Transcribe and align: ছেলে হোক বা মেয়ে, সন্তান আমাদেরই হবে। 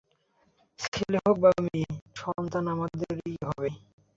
ছেলে 0.85 1.17
হোক 1.23 1.35
বা 1.43 1.49
মেয়ে, 1.65 1.89
সন্তান 2.15 2.63
আমাদেরই 2.73 3.35
হবে। 3.47 3.69